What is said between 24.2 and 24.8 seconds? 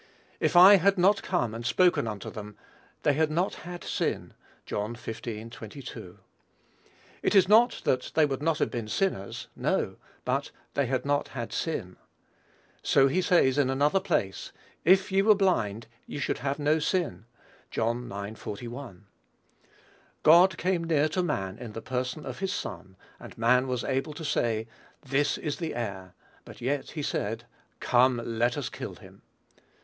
say,